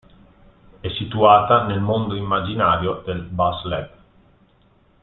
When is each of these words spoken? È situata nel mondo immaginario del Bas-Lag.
È 0.79 0.87
situata 0.97 1.65
nel 1.67 1.79
mondo 1.79 2.15
immaginario 2.15 3.03
del 3.05 3.21
Bas-Lag. 3.21 3.89